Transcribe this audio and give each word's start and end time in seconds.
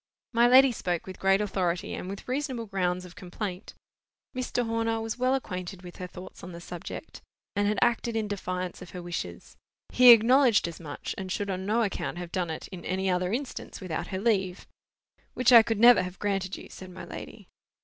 My 0.33 0.47
lady 0.47 0.71
spoke 0.71 1.05
with 1.05 1.19
great 1.19 1.41
authority, 1.41 1.93
and 1.93 2.09
with 2.09 2.27
reasonable 2.27 2.65
grounds 2.65 3.05
of 3.05 3.15
complaint. 3.15 3.75
Mr. 4.35 4.65
Horner 4.65 4.99
was 4.99 5.19
well 5.19 5.35
acquainted 5.35 5.83
with 5.83 5.97
her 5.97 6.07
thoughts 6.07 6.43
on 6.43 6.53
the 6.53 6.59
subject, 6.59 7.21
and 7.55 7.67
had 7.67 7.77
acted 7.83 8.15
in 8.15 8.27
defiance 8.27 8.81
of 8.81 8.89
her 8.89 9.01
wishes. 9.03 9.57
He 9.89 10.09
acknowledged 10.09 10.67
as 10.67 10.79
much, 10.79 11.13
and 11.19 11.31
should 11.31 11.51
on 11.51 11.67
no 11.67 11.83
account 11.83 12.17
have 12.17 12.31
done 12.31 12.49
it, 12.49 12.67
in 12.69 12.83
any 12.83 13.11
other 13.11 13.31
instance, 13.31 13.79
without 13.79 14.07
her 14.07 14.17
leave. 14.17 14.65
"Which 15.35 15.53
I 15.53 15.61
could 15.61 15.77
never 15.79 16.01
have 16.01 16.17
granted 16.17 16.57
you," 16.57 16.67
said 16.71 16.89
my 16.89 17.05
lady. 17.05 17.47